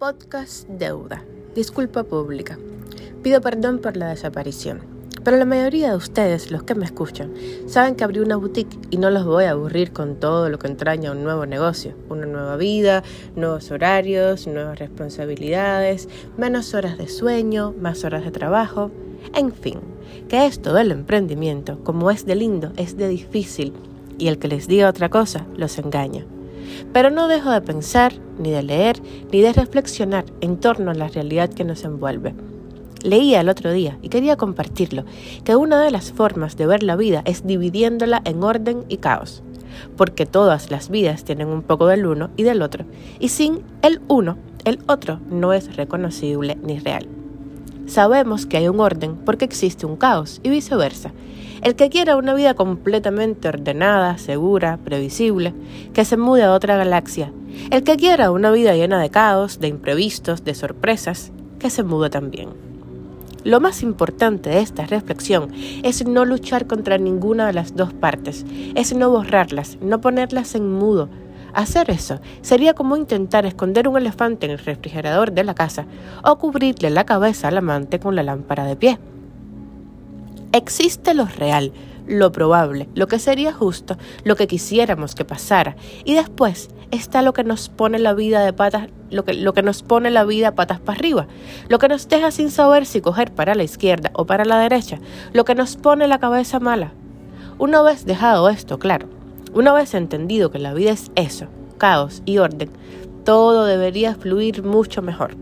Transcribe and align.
Podcast 0.00 0.66
Deuda. 0.66 1.22
Disculpa 1.54 2.04
pública. 2.04 2.58
Pido 3.22 3.42
perdón 3.42 3.80
por 3.80 3.98
la 3.98 4.08
desaparición. 4.08 4.80
Pero 5.22 5.36
la 5.36 5.44
mayoría 5.44 5.90
de 5.90 5.96
ustedes, 5.96 6.50
los 6.50 6.62
que 6.62 6.74
me 6.74 6.86
escuchan, 6.86 7.34
saben 7.66 7.96
que 7.96 8.04
abrí 8.04 8.20
una 8.20 8.36
boutique 8.36 8.78
y 8.88 8.96
no 8.96 9.10
los 9.10 9.26
voy 9.26 9.44
a 9.44 9.50
aburrir 9.50 9.92
con 9.92 10.16
todo 10.16 10.48
lo 10.48 10.58
que 10.58 10.68
entraña 10.68 11.12
un 11.12 11.22
nuevo 11.22 11.44
negocio, 11.44 11.92
una 12.08 12.24
nueva 12.24 12.56
vida, 12.56 13.02
nuevos 13.36 13.70
horarios, 13.70 14.46
nuevas 14.46 14.78
responsabilidades, 14.78 16.08
menos 16.38 16.72
horas 16.72 16.96
de 16.96 17.06
sueño, 17.06 17.74
más 17.78 18.02
horas 18.02 18.24
de 18.24 18.30
trabajo, 18.30 18.90
en 19.34 19.52
fin, 19.52 19.80
que 20.30 20.46
esto 20.46 20.72
del 20.72 20.92
emprendimiento, 20.92 21.78
como 21.84 22.10
es 22.10 22.24
de 22.24 22.36
lindo, 22.36 22.72
es 22.78 22.96
de 22.96 23.06
difícil 23.06 23.74
y 24.16 24.28
el 24.28 24.38
que 24.38 24.48
les 24.48 24.66
diga 24.66 24.88
otra 24.88 25.10
cosa 25.10 25.46
los 25.58 25.78
engaña. 25.78 26.24
Pero 26.92 27.10
no 27.10 27.28
dejo 27.28 27.50
de 27.50 27.60
pensar, 27.60 28.12
ni 28.38 28.50
de 28.50 28.62
leer, 28.62 29.00
ni 29.32 29.40
de 29.40 29.52
reflexionar 29.52 30.24
en 30.40 30.58
torno 30.58 30.90
a 30.90 30.94
la 30.94 31.08
realidad 31.08 31.50
que 31.50 31.64
nos 31.64 31.84
envuelve. 31.84 32.34
Leía 33.02 33.40
el 33.40 33.48
otro 33.48 33.72
día 33.72 33.98
y 34.02 34.10
quería 34.10 34.36
compartirlo, 34.36 35.04
que 35.44 35.56
una 35.56 35.82
de 35.82 35.90
las 35.90 36.12
formas 36.12 36.56
de 36.56 36.66
ver 36.66 36.82
la 36.82 36.96
vida 36.96 37.22
es 37.24 37.46
dividiéndola 37.46 38.20
en 38.24 38.42
orden 38.42 38.84
y 38.88 38.98
caos, 38.98 39.42
porque 39.96 40.26
todas 40.26 40.70
las 40.70 40.90
vidas 40.90 41.24
tienen 41.24 41.48
un 41.48 41.62
poco 41.62 41.86
del 41.86 42.04
uno 42.04 42.30
y 42.36 42.42
del 42.42 42.60
otro, 42.60 42.84
y 43.18 43.28
sin 43.28 43.62
el 43.82 44.02
uno, 44.08 44.36
el 44.64 44.80
otro 44.86 45.18
no 45.30 45.54
es 45.54 45.76
reconocible 45.76 46.58
ni 46.62 46.78
real. 46.78 47.06
Sabemos 47.86 48.46
que 48.46 48.58
hay 48.58 48.68
un 48.68 48.78
orden 48.80 49.16
porque 49.16 49.46
existe 49.46 49.86
un 49.86 49.96
caos 49.96 50.40
y 50.42 50.50
viceversa. 50.50 51.12
El 51.62 51.76
que 51.76 51.90
quiera 51.90 52.16
una 52.16 52.34
vida 52.34 52.54
completamente 52.54 53.48
ordenada, 53.48 54.16
segura, 54.18 54.78
previsible, 54.84 55.52
que 55.92 56.04
se 56.04 56.16
mude 56.16 56.42
a 56.42 56.52
otra 56.52 56.76
galaxia. 56.76 57.32
El 57.70 57.84
que 57.84 57.96
quiera 57.96 58.30
una 58.30 58.50
vida 58.50 58.74
llena 58.74 59.00
de 59.00 59.10
caos, 59.10 59.60
de 59.60 59.68
imprevistos, 59.68 60.42
de 60.44 60.54
sorpresas, 60.54 61.32
que 61.58 61.68
se 61.68 61.82
mude 61.82 62.08
también. 62.08 62.48
Lo 63.44 63.60
más 63.60 63.82
importante 63.82 64.50
de 64.50 64.60
esta 64.60 64.86
reflexión 64.86 65.50
es 65.82 66.06
no 66.06 66.24
luchar 66.24 66.66
contra 66.66 66.98
ninguna 66.98 67.46
de 67.46 67.52
las 67.52 67.76
dos 67.76 67.92
partes, 67.92 68.46
es 68.74 68.94
no 68.94 69.10
borrarlas, 69.10 69.78
no 69.80 70.00
ponerlas 70.00 70.54
en 70.54 70.70
mudo, 70.70 71.08
Hacer 71.52 71.90
eso 71.90 72.20
sería 72.42 72.74
como 72.74 72.96
intentar 72.96 73.44
esconder 73.44 73.88
un 73.88 73.96
elefante 73.96 74.46
en 74.46 74.52
el 74.52 74.58
refrigerador 74.58 75.32
de 75.32 75.44
la 75.44 75.54
casa 75.54 75.86
o 76.22 76.38
cubrirle 76.38 76.90
la 76.90 77.04
cabeza 77.04 77.48
al 77.48 77.58
amante 77.58 77.98
con 77.98 78.14
la 78.14 78.22
lámpara 78.22 78.64
de 78.64 78.76
pie. 78.76 78.98
Existe 80.52 81.14
lo 81.14 81.26
real, 81.26 81.72
lo 82.08 82.32
probable, 82.32 82.88
lo 82.94 83.06
que 83.06 83.18
sería 83.20 83.52
justo, 83.52 83.96
lo 84.24 84.34
que 84.34 84.48
quisiéramos 84.48 85.14
que 85.14 85.24
pasara, 85.24 85.76
y 86.04 86.14
después 86.14 86.70
está 86.90 87.22
lo 87.22 87.32
que 87.32 87.44
nos 87.44 87.68
pone 87.68 88.00
la 88.00 88.14
vida 88.14 88.44
de 88.44 88.52
patas, 88.52 88.88
lo 89.10 89.24
que, 89.24 89.34
lo 89.34 89.52
que 89.52 89.62
nos 89.62 89.82
pone 89.82 90.10
la 90.10 90.24
vida 90.24 90.56
patas 90.56 90.80
para 90.80 90.98
arriba, 90.98 91.28
lo 91.68 91.78
que 91.78 91.88
nos 91.88 92.08
deja 92.08 92.32
sin 92.32 92.50
saber 92.50 92.84
si 92.84 93.00
coger 93.00 93.32
para 93.32 93.54
la 93.54 93.62
izquierda 93.62 94.10
o 94.14 94.26
para 94.26 94.44
la 94.44 94.58
derecha, 94.58 94.98
lo 95.32 95.44
que 95.44 95.54
nos 95.54 95.76
pone 95.76 96.08
la 96.08 96.18
cabeza 96.18 96.58
mala. 96.58 96.92
Una 97.58 97.82
vez 97.82 98.04
dejado 98.04 98.48
esto 98.48 98.78
claro, 98.78 99.08
una 99.54 99.72
vez 99.72 99.94
entendido 99.94 100.50
que 100.50 100.58
la 100.58 100.74
vida 100.74 100.90
es 100.90 101.12
eso, 101.14 101.46
caos 101.78 102.22
y 102.24 102.38
orden, 102.38 102.70
todo 103.24 103.66
debería 103.66 104.14
fluir 104.14 104.64
mucho 104.64 105.02
mejor. 105.02 105.36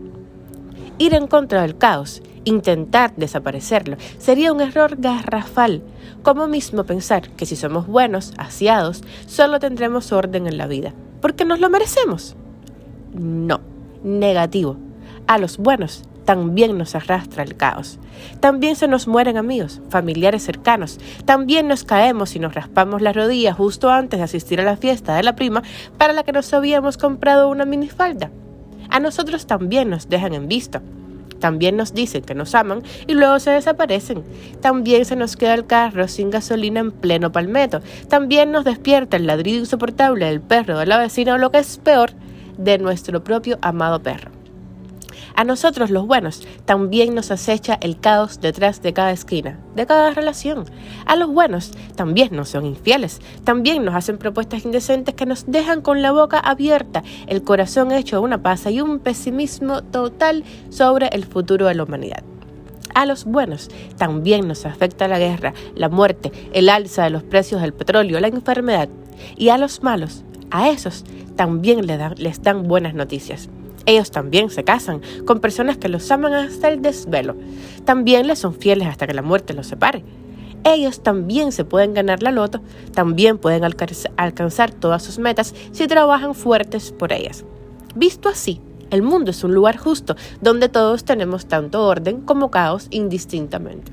Ir 0.99 1.15
en 1.15 1.27
contra 1.27 1.61
del 1.61 1.77
caos, 1.77 2.21
intentar 2.43 3.13
desaparecerlo, 3.15 3.97
sería 4.17 4.51
un 4.51 4.61
error 4.61 4.95
garrafal, 4.97 5.81
como 6.23 6.47
mismo 6.47 6.83
pensar 6.83 7.29
que 7.31 7.45
si 7.45 7.55
somos 7.55 7.87
buenos, 7.87 8.33
asiados, 8.37 9.03
solo 9.25 9.59
tendremos 9.59 10.11
orden 10.11 10.47
en 10.47 10.57
la 10.57 10.67
vida, 10.67 10.93
porque 11.21 11.45
nos 11.45 11.59
lo 11.59 11.69
merecemos. 11.69 12.35
No, 13.13 13.61
negativo. 14.03 14.77
A 15.27 15.37
los 15.37 15.57
buenos 15.57 16.03
también 16.29 16.77
nos 16.77 16.93
arrastra 16.93 17.41
el 17.41 17.55
caos. 17.55 17.97
También 18.39 18.75
se 18.75 18.87
nos 18.87 19.07
mueren 19.07 19.35
amigos, 19.35 19.81
familiares 19.89 20.43
cercanos. 20.43 20.99
También 21.25 21.67
nos 21.67 21.83
caemos 21.83 22.35
y 22.35 22.39
nos 22.39 22.53
raspamos 22.53 23.01
las 23.01 23.15
rodillas 23.15 23.57
justo 23.57 23.89
antes 23.89 24.19
de 24.19 24.25
asistir 24.25 24.61
a 24.61 24.63
la 24.63 24.77
fiesta 24.77 25.15
de 25.15 25.23
la 25.23 25.35
prima 25.35 25.63
para 25.97 26.13
la 26.13 26.23
que 26.23 26.31
nos 26.31 26.53
habíamos 26.53 26.97
comprado 26.97 27.49
una 27.49 27.65
minifalda. 27.65 28.29
A 28.91 28.99
nosotros 28.99 29.47
también 29.47 29.89
nos 29.89 30.07
dejan 30.07 30.35
en 30.35 30.47
visto. 30.47 30.81
También 31.39 31.77
nos 31.77 31.93
dicen 31.93 32.23
que 32.23 32.35
nos 32.35 32.55
aman 32.55 32.83
y 33.07 33.13
luego 33.13 33.39
se 33.39 33.51
desaparecen. 33.51 34.23
También 34.61 35.05
se 35.05 35.15
nos 35.15 35.35
queda 35.35 35.53
el 35.53 35.65
carro 35.65 36.07
sin 36.07 36.29
gasolina 36.29 36.79
en 36.79 36.91
pleno 36.91 37.31
palmeto. 37.31 37.81
También 38.07 38.51
nos 38.51 38.65
despierta 38.65 39.17
el 39.17 39.27
ladrido 39.27 39.59
insoportable 39.59 40.25
del 40.25 40.41
perro 40.41 40.79
de 40.79 40.85
la 40.85 40.97
vecina 40.97 41.35
o 41.35 41.37
lo 41.37 41.51
que 41.51 41.59
es 41.59 41.77
peor, 41.77 42.11
de 42.57 42.77
nuestro 42.77 43.23
propio 43.23 43.57
amado 43.61 44.01
perro. 44.01 44.38
A 45.35 45.43
nosotros 45.43 45.89
los 45.89 46.05
buenos 46.05 46.47
también 46.65 47.15
nos 47.15 47.31
acecha 47.31 47.77
el 47.81 47.99
caos 47.99 48.41
detrás 48.41 48.81
de 48.81 48.93
cada 48.93 49.11
esquina, 49.11 49.59
de 49.75 49.85
cada 49.85 50.11
relación. 50.11 50.65
A 51.05 51.15
los 51.15 51.29
buenos 51.31 51.71
también 51.95 52.35
nos 52.35 52.49
son 52.49 52.65
infieles, 52.65 53.21
también 53.43 53.83
nos 53.85 53.95
hacen 53.95 54.17
propuestas 54.17 54.65
indecentes 54.65 55.15
que 55.15 55.25
nos 55.25 55.45
dejan 55.45 55.81
con 55.81 56.01
la 56.01 56.11
boca 56.11 56.39
abierta, 56.39 57.03
el 57.27 57.43
corazón 57.43 57.91
hecho 57.91 58.21
una 58.21 58.41
pasa 58.41 58.71
y 58.71 58.81
un 58.81 58.99
pesimismo 58.99 59.81
total 59.83 60.43
sobre 60.69 61.07
el 61.07 61.25
futuro 61.25 61.67
de 61.67 61.75
la 61.75 61.83
humanidad. 61.83 62.23
A 62.95 63.05
los 63.05 63.25
buenos 63.25 63.69
también 63.97 64.47
nos 64.47 64.65
afecta 64.65 65.07
la 65.07 65.19
guerra, 65.19 65.53
la 65.75 65.89
muerte, 65.89 66.31
el 66.53 66.69
alza 66.69 67.03
de 67.03 67.11
los 67.11 67.23
precios 67.23 67.61
del 67.61 67.73
petróleo, 67.73 68.19
la 68.19 68.27
enfermedad. 68.27 68.89
Y 69.37 69.49
a 69.49 69.57
los 69.57 69.83
malos, 69.83 70.23
a 70.51 70.69
esos 70.69 71.05
también 71.35 71.85
les 71.85 71.97
dan, 71.97 72.15
les 72.17 72.41
dan 72.41 72.63
buenas 72.63 72.93
noticias. 72.93 73.49
Ellos 73.89 74.11
también 74.11 74.51
se 74.51 74.63
casan 74.63 75.01
con 75.25 75.39
personas 75.39 75.79
que 75.79 75.89
los 75.89 76.11
aman 76.11 76.31
hasta 76.31 76.69
el 76.69 76.83
desvelo. 76.83 77.35
También 77.85 78.27
les 78.27 78.37
son 78.37 78.53
fieles 78.53 78.87
hasta 78.87 79.07
que 79.07 79.15
la 79.15 79.23
muerte 79.23 79.55
los 79.55 79.65
separe. 79.65 80.03
Ellos 80.63 81.01
también 81.01 81.51
se 81.51 81.65
pueden 81.65 81.95
ganar 81.95 82.21
la 82.21 82.31
loto, 82.31 82.61
también 82.93 83.39
pueden 83.39 83.63
alcanzar 83.63 84.71
todas 84.73 85.01
sus 85.01 85.17
metas 85.17 85.55
si 85.71 85.87
trabajan 85.87 86.35
fuertes 86.35 86.91
por 86.91 87.11
ellas. 87.11 87.45
Visto 87.95 88.29
así, 88.29 88.61
el 88.91 89.01
mundo 89.01 89.31
es 89.31 89.43
un 89.43 89.55
lugar 89.55 89.77
justo 89.77 90.15
donde 90.39 90.69
todos 90.69 91.03
tenemos 91.03 91.47
tanto 91.47 91.83
orden 91.83 92.21
como 92.21 92.51
caos 92.51 92.89
indistintamente. 92.91 93.91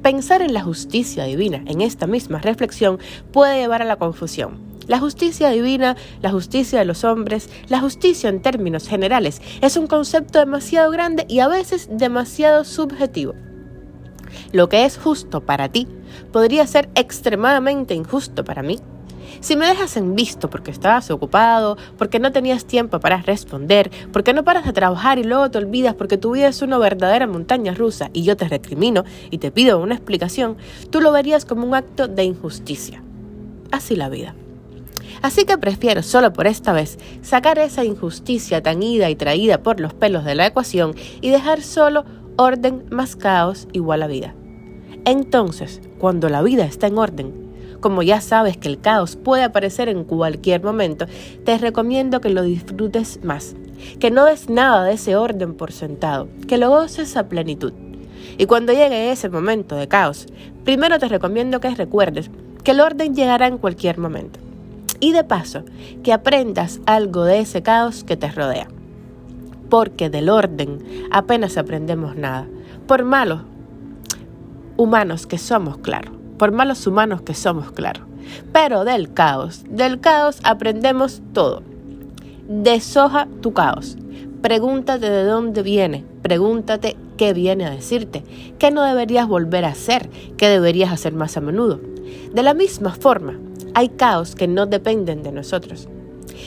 Pensar 0.00 0.42
en 0.42 0.54
la 0.54 0.62
justicia 0.62 1.24
divina 1.24 1.64
en 1.66 1.80
esta 1.80 2.06
misma 2.06 2.38
reflexión 2.38 3.00
puede 3.32 3.58
llevar 3.58 3.82
a 3.82 3.86
la 3.86 3.96
confusión 3.96 4.69
la 4.86 4.98
justicia 4.98 5.50
divina, 5.50 5.96
la 6.22 6.30
justicia 6.30 6.78
de 6.78 6.84
los 6.84 7.04
hombres, 7.04 7.48
la 7.68 7.80
justicia 7.80 8.28
en 8.28 8.42
términos 8.42 8.88
generales, 8.88 9.40
es 9.60 9.76
un 9.76 9.86
concepto 9.86 10.38
demasiado 10.38 10.90
grande 10.90 11.26
y 11.28 11.40
a 11.40 11.48
veces 11.48 11.88
demasiado 11.90 12.64
subjetivo. 12.64 13.34
Lo 14.52 14.68
que 14.68 14.84
es 14.84 14.96
justo 14.96 15.40
para 15.40 15.68
ti 15.68 15.86
podría 16.32 16.66
ser 16.66 16.88
extremadamente 16.94 17.94
injusto 17.94 18.44
para 18.44 18.62
mí. 18.62 18.78
Si 19.40 19.56
me 19.56 19.66
dejas 19.66 19.96
en 19.96 20.14
visto 20.14 20.50
porque 20.50 20.70
estabas 20.70 21.10
ocupado, 21.10 21.78
porque 21.96 22.18
no 22.18 22.32
tenías 22.32 22.64
tiempo 22.64 23.00
para 23.00 23.22
responder, 23.22 23.90
porque 24.12 24.34
no 24.34 24.44
paras 24.44 24.66
de 24.66 24.72
trabajar 24.72 25.18
y 25.18 25.24
luego 25.24 25.50
te 25.50 25.58
olvidas 25.58 25.94
porque 25.94 26.18
tu 26.18 26.32
vida 26.32 26.48
es 26.48 26.62
una 26.62 26.78
verdadera 26.78 27.26
montaña 27.26 27.72
rusa 27.72 28.10
y 28.12 28.22
yo 28.22 28.36
te 28.36 28.48
recrimino 28.48 29.04
y 29.30 29.38
te 29.38 29.50
pido 29.50 29.78
una 29.78 29.94
explicación, 29.94 30.56
tú 30.90 31.00
lo 31.00 31.12
verías 31.12 31.44
como 31.44 31.64
un 31.64 31.74
acto 31.74 32.08
de 32.08 32.24
injusticia. 32.24 33.02
Así 33.70 33.96
la 33.96 34.08
vida. 34.08 34.34
Así 35.22 35.44
que 35.44 35.58
prefiero 35.58 36.02
solo 36.02 36.32
por 36.32 36.46
esta 36.46 36.72
vez 36.72 36.98
sacar 37.20 37.58
esa 37.58 37.84
injusticia 37.84 38.62
tan 38.62 38.82
ida 38.82 39.10
y 39.10 39.16
traída 39.16 39.62
por 39.62 39.78
los 39.78 39.92
pelos 39.92 40.24
de 40.24 40.34
la 40.34 40.46
ecuación 40.46 40.94
y 41.20 41.30
dejar 41.30 41.62
solo 41.62 42.04
orden 42.36 42.84
más 42.90 43.16
caos 43.16 43.68
igual 43.72 44.02
a 44.02 44.06
vida. 44.06 44.34
Entonces, 45.04 45.82
cuando 45.98 46.28
la 46.30 46.42
vida 46.42 46.64
está 46.64 46.86
en 46.86 46.98
orden, 46.98 47.50
como 47.80 48.02
ya 48.02 48.20
sabes 48.20 48.56
que 48.56 48.68
el 48.68 48.80
caos 48.80 49.16
puede 49.16 49.42
aparecer 49.42 49.88
en 49.88 50.04
cualquier 50.04 50.62
momento, 50.62 51.06
te 51.44 51.58
recomiendo 51.58 52.20
que 52.20 52.30
lo 52.30 52.42
disfrutes 52.42 53.20
más, 53.22 53.54
que 53.98 54.10
no 54.10 54.24
des 54.24 54.48
nada 54.48 54.84
de 54.84 54.94
ese 54.94 55.16
orden 55.16 55.54
por 55.54 55.72
sentado, 55.72 56.28
que 56.48 56.58
lo 56.58 56.70
goces 56.70 57.16
a 57.16 57.28
plenitud. 57.28 57.72
Y 58.38 58.46
cuando 58.46 58.72
llegue 58.72 59.10
ese 59.10 59.28
momento 59.28 59.76
de 59.76 59.88
caos, 59.88 60.26
primero 60.64 60.98
te 60.98 61.08
recomiendo 61.08 61.60
que 61.60 61.74
recuerdes 61.74 62.30
que 62.64 62.70
el 62.72 62.80
orden 62.80 63.14
llegará 63.14 63.46
en 63.46 63.58
cualquier 63.58 63.98
momento 63.98 64.49
y 65.00 65.12
de 65.12 65.24
paso 65.24 65.64
que 66.02 66.12
aprendas 66.12 66.80
algo 66.86 67.24
de 67.24 67.40
ese 67.40 67.62
caos 67.62 68.04
que 68.04 68.16
te 68.16 68.30
rodea. 68.30 68.68
Porque 69.68 70.10
del 70.10 70.28
orden 70.28 70.78
apenas 71.10 71.56
aprendemos 71.56 72.16
nada. 72.16 72.46
Por 72.86 73.04
malos 73.04 73.42
humanos 74.76 75.26
que 75.26 75.38
somos, 75.38 75.78
claro. 75.78 76.12
Por 76.38 76.52
malos 76.52 76.86
humanos 76.86 77.22
que 77.22 77.34
somos, 77.34 77.72
claro. 77.72 78.06
Pero 78.52 78.84
del 78.84 79.12
caos, 79.12 79.64
del 79.68 80.00
caos 80.00 80.40
aprendemos 80.42 81.22
todo. 81.32 81.62
Deshoja 82.48 83.28
tu 83.40 83.52
caos. 83.52 83.96
Pregúntate 84.42 85.10
de 85.10 85.24
dónde 85.24 85.62
viene. 85.62 86.04
Pregúntate 86.22 86.96
qué 87.16 87.32
viene 87.32 87.66
a 87.66 87.70
decirte. 87.70 88.24
¿Qué 88.58 88.70
no 88.70 88.82
deberías 88.82 89.28
volver 89.28 89.64
a 89.64 89.68
hacer? 89.68 90.08
¿Qué 90.36 90.48
deberías 90.48 90.92
hacer 90.92 91.12
más 91.12 91.36
a 91.36 91.40
menudo? 91.40 91.80
De 92.32 92.42
la 92.42 92.54
misma 92.54 92.94
forma, 92.94 93.38
hay 93.74 93.88
caos 93.88 94.34
que 94.34 94.48
no 94.48 94.66
dependen 94.66 95.22
de 95.22 95.32
nosotros. 95.32 95.88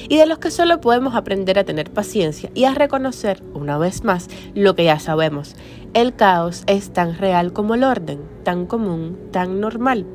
y 0.09 0.17
de 0.17 0.25
los 0.25 0.39
que 0.39 0.51
solo 0.51 0.81
podemos 0.81 1.15
aprender 1.15 1.59
a 1.59 1.63
tener 1.63 1.91
paciencia 1.91 2.49
y 2.53 2.65
a 2.65 2.73
reconocer, 2.73 3.43
una 3.53 3.77
vez 3.77 4.03
más, 4.03 4.27
lo 4.55 4.75
que 4.75 4.85
ya 4.85 4.99
sabemos. 4.99 5.55
El 5.93 6.15
caos 6.15 6.63
es 6.67 6.91
tan 6.91 7.17
real 7.17 7.53
como 7.53 7.75
el 7.75 7.83
orden, 7.83 8.19
tan 8.43 8.65
común, 8.65 9.17
tan 9.31 9.59
normal. 9.59 10.05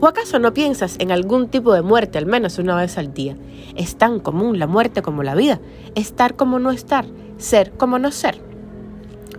¿O 0.00 0.06
acaso 0.06 0.38
no 0.38 0.52
piensas 0.52 0.96
en 0.98 1.10
algún 1.10 1.48
tipo 1.48 1.72
de 1.72 1.82
muerte 1.82 2.18
al 2.18 2.26
menos 2.26 2.58
una 2.58 2.76
vez 2.76 2.98
al 2.98 3.12
día? 3.14 3.36
Es 3.76 3.96
tan 3.96 4.20
común 4.20 4.58
la 4.58 4.66
muerte 4.66 5.02
como 5.02 5.22
la 5.22 5.34
vida, 5.34 5.60
estar 5.94 6.36
como 6.36 6.58
no 6.58 6.70
estar, 6.70 7.06
ser 7.38 7.72
como 7.72 7.98
no 7.98 8.12
ser. 8.12 8.40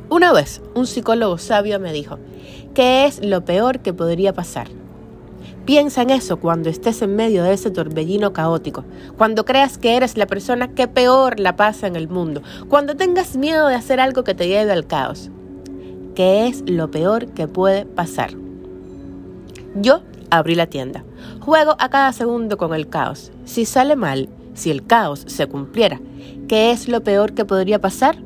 Una 0.09 0.33
vez 0.33 0.61
un 0.73 0.87
psicólogo 0.87 1.37
sabio 1.37 1.79
me 1.79 1.93
dijo, 1.93 2.17
¿qué 2.73 3.05
es 3.05 3.23
lo 3.23 3.45
peor 3.45 3.79
que 3.79 3.93
podría 3.93 4.33
pasar? 4.33 4.67
Piensa 5.65 6.01
en 6.01 6.09
eso 6.09 6.39
cuando 6.39 6.69
estés 6.69 7.01
en 7.03 7.15
medio 7.15 7.43
de 7.43 7.53
ese 7.53 7.69
torbellino 7.69 8.33
caótico, 8.33 8.83
cuando 9.15 9.45
creas 9.45 9.77
que 9.77 9.95
eres 9.95 10.17
la 10.17 10.25
persona 10.25 10.73
que 10.73 10.87
peor 10.87 11.39
la 11.39 11.55
pasa 11.55 11.85
en 11.85 11.95
el 11.95 12.07
mundo, 12.07 12.41
cuando 12.67 12.95
tengas 12.95 13.37
miedo 13.37 13.67
de 13.67 13.75
hacer 13.75 13.99
algo 13.99 14.23
que 14.23 14.33
te 14.33 14.47
lleve 14.47 14.71
al 14.71 14.87
caos. 14.87 15.29
¿Qué 16.15 16.47
es 16.47 16.63
lo 16.67 16.89
peor 16.89 17.27
que 17.27 17.47
puede 17.47 17.85
pasar? 17.85 18.31
Yo 19.75 20.01
abrí 20.31 20.55
la 20.55 20.67
tienda. 20.67 21.03
Juego 21.39 21.75
a 21.77 21.89
cada 21.89 22.11
segundo 22.11 22.57
con 22.57 22.73
el 22.73 22.89
caos. 22.89 23.31
Si 23.45 23.65
sale 23.65 23.95
mal, 23.95 24.29
si 24.55 24.71
el 24.71 24.85
caos 24.85 25.23
se 25.27 25.47
cumpliera, 25.47 26.01
¿qué 26.47 26.71
es 26.71 26.87
lo 26.87 27.03
peor 27.03 27.33
que 27.33 27.45
podría 27.45 27.79
pasar? 27.79 28.17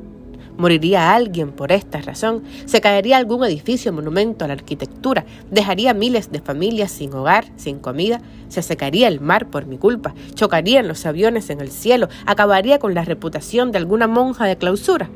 Moriría 0.58 1.14
alguien 1.14 1.52
por 1.52 1.70
esta 1.70 2.00
razón, 2.00 2.42
se 2.64 2.80
caería 2.80 3.18
algún 3.18 3.44
edificio, 3.44 3.92
monumento 3.92 4.44
a 4.44 4.48
la 4.48 4.54
arquitectura, 4.54 5.26
dejaría 5.50 5.92
miles 5.92 6.32
de 6.32 6.40
familias 6.40 6.90
sin 6.90 7.12
hogar, 7.12 7.46
sin 7.56 7.78
comida, 7.78 8.22
se 8.48 8.62
secaría 8.62 9.08
el 9.08 9.20
mar 9.20 9.50
por 9.50 9.66
mi 9.66 9.76
culpa, 9.76 10.14
chocarían 10.34 10.88
los 10.88 11.04
aviones 11.04 11.50
en 11.50 11.60
el 11.60 11.70
cielo, 11.70 12.08
acabaría 12.24 12.78
con 12.78 12.94
la 12.94 13.04
reputación 13.04 13.70
de 13.70 13.78
alguna 13.78 14.06
monja 14.06 14.46
de 14.46 14.56
clausura. 14.56 15.10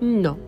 No, 0.00 0.38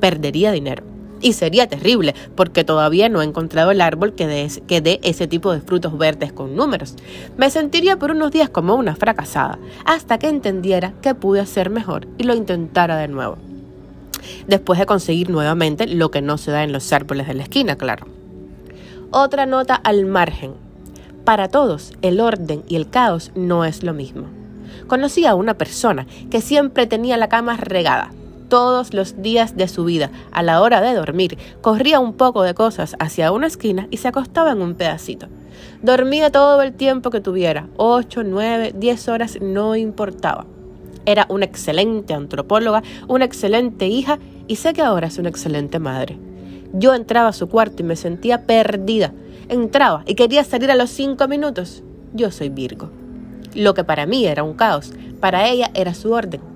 perdería 0.00 0.52
dinero 0.52 0.99
y 1.20 1.34
sería 1.34 1.68
terrible, 1.68 2.14
porque 2.34 2.64
todavía 2.64 3.08
no 3.08 3.22
he 3.22 3.24
encontrado 3.24 3.70
el 3.70 3.80
árbol 3.80 4.14
que 4.14 4.26
dé, 4.26 5.00
ese 5.02 5.26
tipo 5.26 5.52
de 5.52 5.60
frutos 5.60 5.96
verdes 5.98 6.32
con 6.32 6.56
números. 6.56 6.96
Me 7.36 7.50
sentiría 7.50 7.98
por 7.98 8.10
unos 8.10 8.32
días 8.32 8.48
como 8.48 8.74
una 8.74 8.96
fracasada, 8.96 9.58
hasta 9.84 10.18
que 10.18 10.28
entendiera 10.28 10.92
que 11.02 11.14
pude 11.14 11.40
hacer 11.40 11.70
mejor 11.70 12.06
y 12.18 12.24
lo 12.24 12.34
intentara 12.34 12.96
de 12.96 13.08
nuevo. 13.08 13.38
Después 14.46 14.78
de 14.78 14.86
conseguir 14.86 15.30
nuevamente 15.30 15.86
lo 15.86 16.10
que 16.10 16.22
no 16.22 16.38
se 16.38 16.50
da 16.50 16.62
en 16.62 16.72
los 16.72 16.92
árboles 16.92 17.26
de 17.26 17.34
la 17.34 17.42
esquina, 17.42 17.76
claro. 17.76 18.06
Otra 19.10 19.46
nota 19.46 19.74
al 19.74 20.06
margen. 20.06 20.54
Para 21.24 21.48
todos, 21.48 21.92
el 22.02 22.20
orden 22.20 22.62
y 22.68 22.76
el 22.76 22.88
caos 22.88 23.32
no 23.34 23.64
es 23.64 23.82
lo 23.82 23.92
mismo. 23.92 24.26
Conocí 24.86 25.26
a 25.26 25.34
una 25.34 25.54
persona 25.54 26.06
que 26.30 26.40
siempre 26.40 26.86
tenía 26.86 27.16
la 27.16 27.28
cama 27.28 27.56
regada, 27.56 28.12
todos 28.50 28.92
los 28.92 29.22
días 29.22 29.56
de 29.56 29.66
su 29.66 29.84
vida, 29.84 30.10
a 30.32 30.42
la 30.42 30.60
hora 30.60 30.82
de 30.82 30.92
dormir, 30.92 31.38
corría 31.62 32.00
un 32.00 32.12
poco 32.12 32.42
de 32.42 32.52
cosas 32.52 32.96
hacia 32.98 33.32
una 33.32 33.46
esquina 33.46 33.88
y 33.90 33.96
se 33.96 34.08
acostaba 34.08 34.52
en 34.52 34.60
un 34.60 34.74
pedacito. 34.74 35.28
Dormía 35.80 36.30
todo 36.30 36.60
el 36.60 36.74
tiempo 36.74 37.08
que 37.08 37.22
tuviera, 37.22 37.68
ocho, 37.78 38.22
nueve, 38.22 38.74
diez 38.76 39.08
horas, 39.08 39.38
no 39.40 39.76
importaba. 39.76 40.44
Era 41.06 41.24
una 41.30 41.46
excelente 41.46 42.12
antropóloga, 42.12 42.82
una 43.08 43.24
excelente 43.24 43.86
hija 43.86 44.18
y 44.46 44.56
sé 44.56 44.74
que 44.74 44.82
ahora 44.82 45.06
es 45.06 45.16
una 45.16 45.30
excelente 45.30 45.78
madre. 45.78 46.18
Yo 46.74 46.94
entraba 46.94 47.30
a 47.30 47.32
su 47.32 47.48
cuarto 47.48 47.82
y 47.82 47.86
me 47.86 47.96
sentía 47.96 48.46
perdida. 48.46 49.14
Entraba 49.48 50.02
y 50.06 50.14
quería 50.14 50.44
salir 50.44 50.70
a 50.70 50.76
los 50.76 50.90
cinco 50.90 51.26
minutos. 51.26 51.82
Yo 52.12 52.30
soy 52.30 52.50
Virgo. 52.50 52.90
Lo 53.54 53.74
que 53.74 53.84
para 53.84 54.06
mí 54.06 54.26
era 54.26 54.42
un 54.42 54.54
caos, 54.54 54.92
para 55.20 55.48
ella 55.48 55.70
era 55.74 55.94
su 55.94 56.12
orden. 56.12 56.49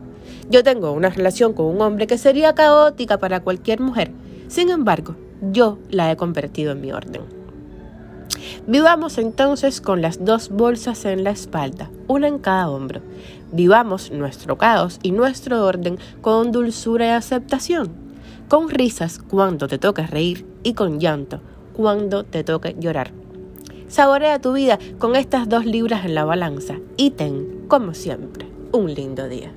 Yo 0.51 0.63
tengo 0.63 0.93
una 0.93 1.11
relación 1.11 1.53
con 1.53 1.67
un 1.67 1.81
hombre 1.81 2.07
que 2.07 2.19
sería 2.19 2.55
caótica 2.55 3.19
para 3.19 3.41
cualquier 3.41 3.81
mujer. 3.81 4.11
Sin 4.49 4.71
embargo, 4.71 5.17
yo 5.53 5.79
la 5.91 6.11
he 6.11 6.17
convertido 6.17 6.73
en 6.73 6.81
mi 6.81 6.93
orden. 6.93 7.23
Vivamos 8.67 9.19
entonces 9.19 9.81
con 9.81 10.03
las 10.03 10.25
dos 10.25 10.49
bolsas 10.49 11.05
en 11.05 11.25
la 11.25 11.31
espalda, 11.31 11.91
una 12.09 12.29
en 12.29 12.39
cada 12.39 12.69
hombro. 12.69 13.01
Vivamos 13.53 14.11
nuestro 14.11 14.59
caos 14.59 14.99
y 15.03 15.13
nuestro 15.13 15.65
orden 15.65 15.99
con 16.21 16.53
dulzura 16.53 17.07
y 17.07 17.11
aceptación, 17.11 17.91
con 18.49 18.69
risas 18.69 19.19
cuando 19.19 19.69
te 19.69 19.79
toque 19.79 20.07
reír 20.07 20.47
y 20.63 20.75
con 20.75 21.01
llanto 21.01 21.41
cuando 21.75 22.25
te 22.25 22.45
toque 22.45 22.77
llorar. 22.79 23.13
Saborea 23.89 24.41
tu 24.41 24.53
vida 24.53 24.79
con 24.99 25.15
estas 25.15 25.49
dos 25.49 25.67
libras 25.67 26.05
en 26.05 26.15
la 26.15 26.25
balanza 26.25 26.77
y 26.97 27.11
ten, 27.11 27.67
como 27.69 27.95
siempre, 27.95 28.47
un 28.73 28.93
lindo 28.95 29.29
día. 29.29 29.53